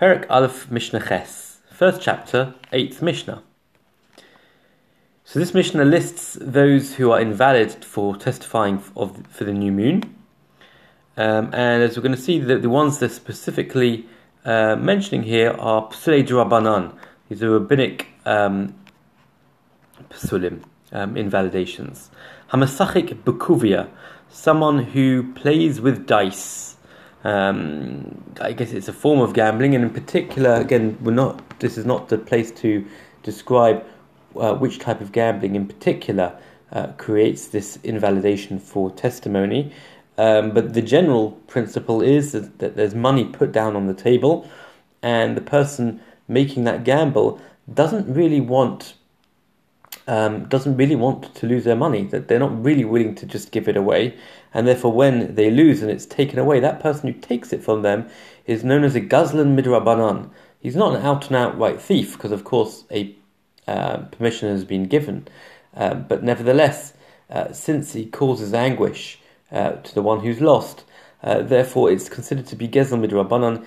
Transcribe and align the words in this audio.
Perek 0.00 0.24
Aleph 0.30 0.70
Mishnah 0.70 1.06
Ches, 1.08 1.58
first 1.70 2.00
chapter, 2.00 2.54
eighth 2.72 3.02
Mishnah. 3.02 3.42
So 5.24 5.38
this 5.38 5.52
Mishnah 5.52 5.84
lists 5.84 6.38
those 6.40 6.94
who 6.94 7.10
are 7.10 7.20
invalid 7.20 7.84
for 7.84 8.16
testifying 8.16 8.82
of, 8.96 9.26
for 9.26 9.44
the 9.44 9.52
new 9.52 9.70
moon. 9.70 10.16
Um, 11.18 11.50
and 11.52 11.82
as 11.82 11.98
we're 11.98 12.02
going 12.02 12.16
to 12.16 12.22
see, 12.22 12.38
the, 12.38 12.56
the 12.56 12.70
ones 12.70 12.98
they're 12.98 13.10
specifically 13.10 14.06
uh, 14.46 14.74
mentioning 14.76 15.22
here 15.22 15.50
are 15.50 15.86
Psulei 15.88 16.26
Drabanan. 16.26 16.96
These 17.28 17.42
are 17.42 17.50
rabbinic 17.50 18.06
um, 18.24 18.74
psulim, 20.08 20.62
um, 20.92 21.14
invalidations. 21.14 22.10
Hamasachik 22.50 23.22
Bukuvia, 23.22 23.90
someone 24.30 24.78
who 24.78 25.30
plays 25.34 25.78
with 25.78 26.06
dice. 26.06 26.76
Um, 27.24 28.22
I 28.40 28.52
guess 28.52 28.72
it's 28.72 28.88
a 28.88 28.92
form 28.92 29.20
of 29.20 29.34
gambling, 29.34 29.74
and 29.74 29.84
in 29.84 29.90
particular, 29.90 30.54
again, 30.54 30.96
we're 31.02 31.12
not. 31.12 31.60
This 31.60 31.76
is 31.76 31.84
not 31.84 32.08
the 32.08 32.18
place 32.18 32.50
to 32.52 32.86
describe 33.22 33.84
uh, 34.36 34.54
which 34.54 34.78
type 34.78 35.00
of 35.00 35.12
gambling 35.12 35.54
in 35.54 35.66
particular 35.66 36.38
uh, 36.72 36.88
creates 36.96 37.48
this 37.48 37.78
invalidation 37.82 38.58
for 38.58 38.90
testimony. 38.90 39.72
Um, 40.16 40.52
but 40.52 40.74
the 40.74 40.82
general 40.82 41.32
principle 41.46 42.02
is 42.02 42.32
that, 42.32 42.58
that, 42.58 42.76
there's 42.76 42.94
money 42.94 43.24
put 43.24 43.52
down 43.52 43.76
on 43.76 43.86
the 43.86 43.94
table, 43.94 44.48
and 45.02 45.36
the 45.36 45.40
person 45.42 46.00
making 46.28 46.64
that 46.64 46.84
gamble 46.84 47.40
doesn't 47.72 48.12
really 48.12 48.40
want 48.40 48.94
um, 50.06 50.44
doesn't 50.48 50.76
really 50.76 50.96
want 50.96 51.34
to 51.34 51.46
lose 51.46 51.64
their 51.64 51.76
money. 51.76 52.04
That 52.04 52.28
they're 52.28 52.38
not 52.38 52.64
really 52.64 52.84
willing 52.84 53.14
to 53.16 53.26
just 53.26 53.52
give 53.52 53.68
it 53.68 53.76
away, 53.76 54.16
and 54.52 54.66
therefore, 54.66 54.92
when 54.92 55.34
they 55.34 55.50
lose 55.50 55.82
and 55.82 55.90
it's 55.90 56.06
taken 56.06 56.38
away, 56.38 56.60
that 56.60 56.80
person 56.80 57.12
who 57.12 57.20
takes 57.20 57.52
it 57.52 57.62
from 57.62 57.82
them 57.82 58.08
is 58.46 58.64
known 58.64 58.84
as 58.84 58.94
a 58.96 59.00
gazlan 59.00 59.60
midrabanan. 59.60 60.30
He's 60.60 60.76
not 60.76 60.94
an 60.94 61.02
out-and-out 61.02 61.54
outright 61.54 61.80
thief, 61.80 62.12
because 62.12 62.32
of 62.32 62.44
course 62.44 62.84
a 62.90 63.14
uh, 63.66 63.98
permission 63.98 64.48
has 64.48 64.64
been 64.64 64.84
given, 64.84 65.28
uh, 65.76 65.94
but 65.94 66.22
nevertheless, 66.22 66.92
uh, 67.30 67.52
since 67.52 67.92
he 67.92 68.06
causes 68.06 68.52
anguish 68.52 69.20
uh, 69.52 69.72
to 69.72 69.94
the 69.94 70.02
one 70.02 70.20
who's 70.20 70.40
lost, 70.40 70.84
uh, 71.22 71.42
therefore 71.42 71.90
it's 71.90 72.08
considered 72.08 72.46
to 72.46 72.56
be 72.56 72.66
gezel 72.66 72.98
midrabanan, 72.98 73.64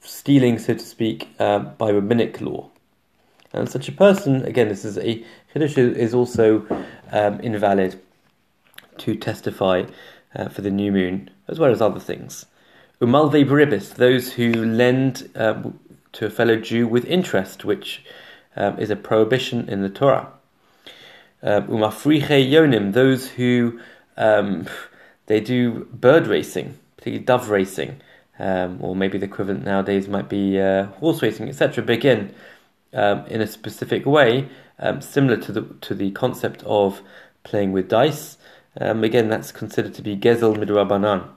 stealing, 0.00 0.58
so 0.58 0.74
to 0.74 0.84
speak, 0.84 1.28
by 1.38 1.90
rabbinic 1.90 2.40
law. 2.40 2.70
And 3.56 3.68
such 3.68 3.88
a 3.88 3.92
person, 3.92 4.44
again, 4.44 4.68
this 4.68 4.84
is 4.84 4.98
a 4.98 5.24
Kiddush 5.52 5.78
is 5.78 6.14
also 6.14 6.66
um, 7.10 7.40
invalid 7.40 8.00
to 8.98 9.14
testify 9.14 9.84
uh, 10.34 10.48
for 10.48 10.62
the 10.62 10.70
new 10.70 10.92
moon, 10.92 11.30
as 11.48 11.58
well 11.58 11.70
as 11.70 11.80
other 11.80 12.00
things. 12.00 12.46
Umalve 13.00 13.46
baribis, 13.46 13.94
those 13.94 14.34
who 14.34 14.52
lend 14.52 15.30
um, 15.34 15.78
to 16.12 16.26
a 16.26 16.30
fellow 16.30 16.56
Jew 16.56 16.86
with 16.86 17.04
interest, 17.06 17.64
which 17.64 18.04
um, 18.56 18.78
is 18.78 18.90
a 18.90 18.96
prohibition 18.96 19.68
in 19.68 19.82
the 19.82 19.88
Torah. 19.88 20.28
Um, 21.42 21.68
umafriche 21.68 22.50
yonim, 22.50 22.92
those 22.92 23.28
who 23.28 23.80
um, 24.16 24.66
they 25.26 25.40
do 25.40 25.86
bird 25.92 26.26
racing, 26.26 26.78
particularly 26.96 27.24
dove 27.24 27.50
racing, 27.50 28.00
um, 28.38 28.78
or 28.82 28.94
maybe 28.94 29.16
the 29.16 29.26
equivalent 29.26 29.64
nowadays 29.64 30.08
might 30.08 30.28
be 30.28 30.60
uh, 30.60 30.86
horse 31.00 31.22
racing, 31.22 31.48
etc. 31.48 31.82
Begin 31.82 32.34
um, 32.96 33.24
in 33.26 33.40
a 33.40 33.46
specific 33.46 34.04
way, 34.06 34.48
um, 34.80 35.00
similar 35.00 35.36
to 35.36 35.52
the 35.52 35.62
to 35.82 35.94
the 35.94 36.10
concept 36.10 36.62
of 36.64 37.02
playing 37.44 37.70
with 37.72 37.88
dice. 37.88 38.38
Um, 38.80 39.04
again, 39.04 39.28
that's 39.28 39.52
considered 39.52 39.94
to 39.94 40.02
be 40.02 40.16
gezel 40.16 40.56
midrabanan. 40.56 41.28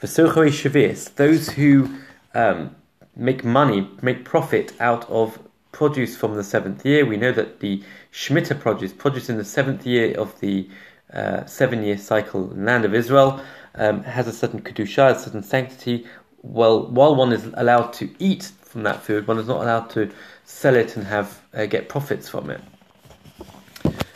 V'sochoi 0.00 0.48
shavis, 0.48 1.14
those 1.16 1.50
who 1.50 1.90
um, 2.34 2.74
make 3.16 3.44
money, 3.44 3.90
make 4.00 4.24
profit 4.24 4.72
out 4.80 5.08
of 5.10 5.38
produce 5.72 6.16
from 6.16 6.34
the 6.34 6.44
seventh 6.44 6.84
year. 6.86 7.04
We 7.04 7.16
know 7.16 7.32
that 7.32 7.60
the 7.60 7.82
Shemitah 8.12 8.58
produce, 8.58 8.92
produce 8.92 9.28
in 9.28 9.36
the 9.36 9.44
seventh 9.44 9.86
year 9.86 10.16
of 10.18 10.38
the 10.40 10.68
uh, 11.12 11.44
seven 11.46 11.82
year 11.82 11.98
cycle 11.98 12.50
in 12.50 12.60
the 12.60 12.64
land 12.64 12.84
of 12.84 12.94
Israel, 12.94 13.40
um, 13.74 14.02
has 14.04 14.26
a 14.26 14.32
certain 14.32 14.60
kedusha, 14.60 15.16
a 15.16 15.18
certain 15.18 15.42
sanctity. 15.42 16.06
Well, 16.48 16.86
while 16.86 17.14
one 17.14 17.32
is 17.32 17.44
allowed 17.54 17.92
to 17.94 18.08
eat 18.18 18.50
from 18.68 18.82
that 18.82 19.02
food. 19.02 19.26
One 19.26 19.38
is 19.38 19.48
not 19.48 19.62
allowed 19.62 19.90
to 19.90 20.10
sell 20.44 20.76
it 20.76 20.96
and 20.96 21.06
have 21.06 21.40
uh, 21.54 21.66
get 21.66 21.88
profits 21.88 22.28
from 22.28 22.50
it. 22.50 22.60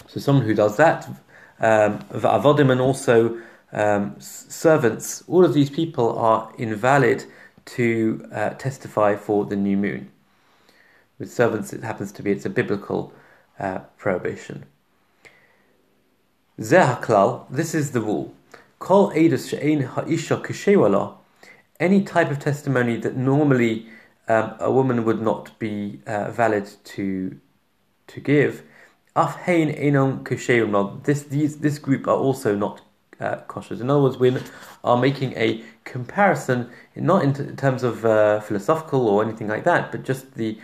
So 0.08 0.20
someone 0.20 0.44
who 0.44 0.54
does 0.54 0.76
that, 0.76 1.08
um, 1.58 2.04
and 2.10 2.80
also 2.80 3.40
um, 3.72 4.16
servants, 4.18 5.24
all 5.26 5.44
of 5.44 5.54
these 5.54 5.70
people 5.70 6.18
are 6.18 6.52
invalid 6.58 7.24
to 7.64 8.28
uh, 8.32 8.50
testify 8.50 9.16
for 9.16 9.46
the 9.46 9.56
new 9.56 9.76
moon. 9.76 10.10
With 11.18 11.32
servants, 11.32 11.72
it 11.72 11.82
happens 11.82 12.12
to 12.12 12.22
be 12.22 12.30
it's 12.30 12.44
a 12.44 12.50
biblical 12.50 13.12
uh, 13.58 13.78
prohibition. 13.96 14.66
Zehaklal, 16.60 17.46
this 17.48 17.74
is 17.74 17.92
the 17.92 18.02
rule. 18.02 18.34
Kol 18.78 19.10
edus 19.12 19.48
she'ein 19.48 19.82
ha'isha 19.82 20.42
kishewala, 20.42 21.14
any 21.82 22.00
type 22.02 22.30
of 22.30 22.38
testimony 22.38 22.96
that 22.96 23.16
normally 23.16 23.86
um, 24.28 24.54
a 24.60 24.70
woman 24.70 25.04
would 25.04 25.20
not 25.20 25.58
be 25.58 26.00
uh, 26.06 26.30
valid 26.30 26.70
to 26.84 27.38
to 28.06 28.20
give. 28.20 28.62
Afhein 29.16 29.68
enon 29.78 31.02
This 31.02 31.24
these 31.24 31.58
this 31.58 31.78
group 31.78 32.06
are 32.06 32.16
also 32.16 32.54
not 32.54 32.82
uh, 33.20 33.36
kosher. 33.48 33.74
In 33.74 33.90
other 33.90 34.02
words, 34.02 34.16
we 34.16 34.36
are 34.84 34.96
making 34.96 35.32
a 35.36 35.62
comparison, 35.84 36.70
not 36.96 37.24
in, 37.24 37.32
t- 37.34 37.42
in 37.42 37.56
terms 37.56 37.82
of 37.82 38.04
uh, 38.04 38.40
philosophical 38.40 39.08
or 39.08 39.22
anything 39.22 39.48
like 39.48 39.64
that, 39.64 39.90
but 39.90 40.04
just 40.04 40.34
the 40.34 40.58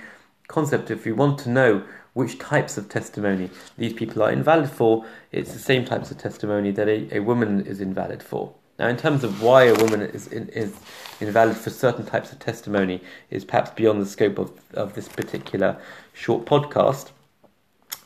concept. 0.46 0.90
If 0.90 1.04
we 1.04 1.12
want 1.12 1.38
to 1.40 1.50
know 1.50 1.82
which 2.14 2.38
types 2.38 2.78
of 2.78 2.88
testimony 2.88 3.50
these 3.76 3.92
people 3.92 4.22
are 4.22 4.30
invalid 4.30 4.70
for, 4.70 5.04
it's 5.32 5.52
the 5.52 5.58
same 5.58 5.84
types 5.84 6.10
of 6.10 6.18
testimony 6.18 6.70
that 6.70 6.88
a, 6.88 7.16
a 7.16 7.20
woman 7.20 7.66
is 7.66 7.80
invalid 7.80 8.22
for. 8.22 8.54
Now, 8.78 8.88
in 8.88 8.96
terms 8.96 9.24
of 9.24 9.42
why 9.42 9.64
a 9.64 9.74
woman 9.74 10.02
is 10.02 10.28
is 10.28 10.74
invalid 11.20 11.56
for 11.56 11.70
certain 11.70 12.06
types 12.06 12.32
of 12.32 12.38
testimony, 12.38 13.02
is 13.30 13.44
perhaps 13.44 13.70
beyond 13.70 14.00
the 14.00 14.06
scope 14.06 14.38
of, 14.38 14.52
of 14.72 14.94
this 14.94 15.08
particular 15.08 15.76
short 16.12 16.44
podcast. 16.44 17.10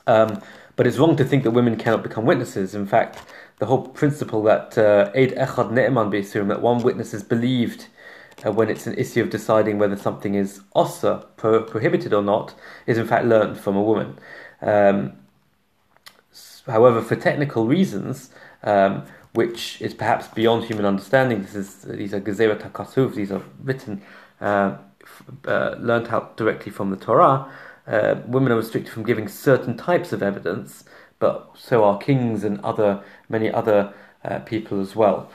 Um, 0.07 0.41
but 0.77 0.87
it's 0.87 0.99
wrong 0.99 1.17
to 1.17 1.25
think 1.25 1.45
that 1.45 1.51
women 1.51 1.77
cannot 1.77 2.03
become 2.03 2.25
witnesses. 2.25 2.75
In 2.75 2.87
fact, 2.87 3.21
the 3.59 3.67
whole 3.67 3.87
principle 3.89 4.43
that 4.45 4.77
uh, 4.79 5.11
Eid 5.15 5.33
Echad 5.33 5.71
Ne'eman 5.71 6.11
Be'isurim, 6.11 6.49
that 6.49 6.63
one 6.63 6.83
witness 6.83 7.13
is 7.13 7.23
believed 7.23 7.87
uh, 8.45 8.51
when 8.51 8.71
it's 8.71 8.87
an 8.87 8.95
issue 8.95 9.23
of 9.23 9.31
deciding 9.31 9.79
whether 9.79 9.97
something 9.97 10.35
is 10.35 10.61
osa, 10.75 11.27
pro- 11.37 11.63
prohibited 11.63 12.13
or 12.13 12.23
not, 12.23 12.55
is 12.87 12.99
in 12.99 13.07
fact 13.07 13.27
learned 13.27 13.59
from 13.59 13.77
a 13.77 13.83
woman. 13.83 14.19
Um, 14.63 15.13
however, 16.67 17.03
for 17.03 17.17
technical 17.17 17.67
reasons, 17.67 18.31
um, 18.63 19.05
which 19.33 19.81
is 19.81 19.95
perhaps 19.95 20.29
beyond 20.29 20.65
human 20.65 20.85
understanding. 20.85 21.43
This 21.43 21.55
is 21.55 21.75
these 21.83 22.15
are 22.15 22.21
gezerah 22.21 22.61
hakasuv. 22.61 23.15
These 23.15 23.33
are 23.33 23.43
written, 23.63 24.03
uh, 24.41 24.77
uh, 25.47 25.77
learned 25.79 26.09
out 26.09 26.37
directly 26.37 26.71
from 26.71 26.91
the 26.91 26.97
Torah. 26.97 27.51
Uh, 27.87 28.17
women 28.27 28.53
are 28.53 28.57
restricted 28.57 28.93
from 28.93 29.03
giving 29.03 29.27
certain 29.27 29.77
types 29.77 30.13
of 30.13 30.23
evidence, 30.23 30.85
but 31.19 31.51
so 31.59 31.85
are 31.85 31.99
kings 31.99 32.45
and 32.45 32.61
other 32.61 33.03
many 33.29 33.51
other 33.51 33.93
uh, 34.25 34.39
people 34.41 34.81
as 34.81 34.95
well. 34.95 35.31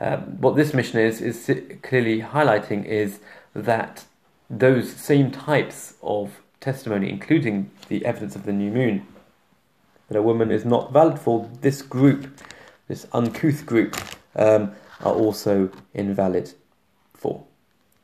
Um, 0.00 0.40
what 0.40 0.56
this 0.56 0.72
Mishnah 0.72 1.00
is 1.00 1.20
is 1.20 1.44
clearly 1.82 2.22
highlighting 2.22 2.84
is 2.86 3.20
that 3.54 4.04
those 4.48 4.90
same 4.92 5.30
types 5.30 5.94
of 6.02 6.40
testimony, 6.60 7.10
including 7.10 7.70
the 7.88 8.04
evidence 8.04 8.36
of 8.36 8.44
the 8.44 8.52
new 8.52 8.70
moon, 8.70 9.06
that 10.08 10.16
a 10.16 10.22
woman 10.22 10.50
is 10.50 10.64
not 10.64 10.92
valid 10.92 11.18
for 11.18 11.48
this 11.60 11.82
group 11.82 12.40
this 12.90 13.06
uncouth 13.12 13.64
group 13.64 13.96
um, 14.34 14.72
are 15.04 15.14
also 15.14 15.70
invalid 15.94 16.52
for. 17.14 17.46